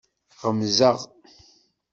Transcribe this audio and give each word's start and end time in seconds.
Ɣemzeɣ. 0.41 0.97